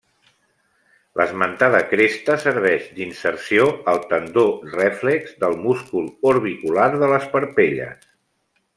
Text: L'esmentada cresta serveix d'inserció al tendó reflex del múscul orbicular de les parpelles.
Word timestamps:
L'esmentada 1.19 1.81
cresta 1.91 2.37
serveix 2.45 2.89
d'inserció 2.97 3.69
al 3.93 4.03
tendó 4.15 4.49
reflex 4.81 5.39
del 5.45 5.57
múscul 5.69 6.11
orbicular 6.35 6.93
de 7.05 7.15
les 7.17 7.33
parpelles. 7.39 8.15